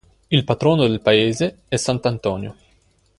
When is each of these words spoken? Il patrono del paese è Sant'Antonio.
Il 0.31 0.43
patrono 0.45 0.87
del 0.87 0.99
paese 0.99 1.59
è 1.67 1.75
Sant'Antonio. 1.77 2.55